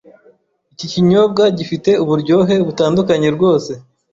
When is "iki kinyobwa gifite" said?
0.73-1.89